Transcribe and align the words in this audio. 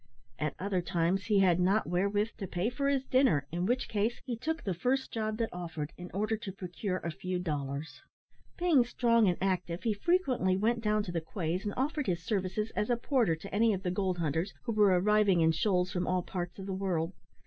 At 0.39 0.55
other 0.57 0.81
times 0.81 1.25
he 1.25 1.41
had 1.41 1.59
not 1.59 1.85
wherewith 1.85 2.29
to 2.39 2.47
pay 2.47 2.71
for 2.71 2.89
his 2.89 3.03
dinner, 3.05 3.45
in 3.51 3.67
which 3.67 3.87
case 3.87 4.19
he 4.25 4.35
took 4.35 4.63
the 4.63 4.73
first 4.73 5.11
job 5.13 5.37
that 5.37 5.53
offered 5.53 5.93
in 5.95 6.09
order 6.11 6.35
to 6.37 6.51
procure 6.51 6.97
a 6.97 7.11
few 7.11 7.37
dollars. 7.37 8.01
Being 8.57 8.83
strong 8.83 9.27
and 9.29 9.37
active, 9.39 9.83
he 9.83 9.93
frequently 9.93 10.57
went 10.57 10.81
down 10.81 11.03
to 11.03 11.11
the 11.11 11.21
quays 11.21 11.65
and 11.65 11.73
offered 11.77 12.07
his 12.07 12.23
services 12.23 12.71
as 12.75 12.89
a 12.89 12.97
porter 12.97 13.35
to 13.35 13.53
any 13.53 13.73
of 13.75 13.83
the 13.83 13.91
gold 13.91 14.17
hunters 14.17 14.55
who 14.63 14.71
were 14.71 14.87
arriving 14.99 15.41
in 15.41 15.51
shoals 15.51 15.91
from 15.91 16.07
all 16.07 16.23
parts 16.23 16.57
of 16.57 16.65
the 16.65 16.73
world. 16.73 17.13